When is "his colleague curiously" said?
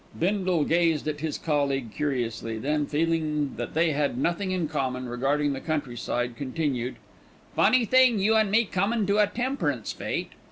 1.19-2.57